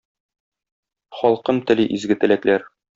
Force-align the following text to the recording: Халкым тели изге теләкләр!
Халкым 1.21 1.63
тели 1.69 1.89
изге 1.99 2.23
теләкләр! 2.25 2.71